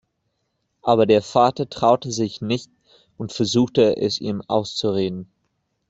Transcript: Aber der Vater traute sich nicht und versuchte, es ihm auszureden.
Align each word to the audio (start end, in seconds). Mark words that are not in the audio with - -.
Aber 0.81 1.05
der 1.05 1.21
Vater 1.21 1.69
traute 1.69 2.11
sich 2.11 2.41
nicht 2.41 2.71
und 3.17 3.31
versuchte, 3.33 3.97
es 3.97 4.19
ihm 4.19 4.41
auszureden. 4.47 5.29